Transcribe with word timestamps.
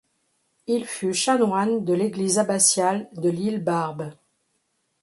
Il 0.65 0.85
fut 0.87 1.13
chanoine 1.13 1.85
de 1.85 1.93
l'église 1.93 2.39
abbatiale 2.39 3.07
de 3.13 3.29
l'Île 3.29 3.63
Barbe. 3.63 4.11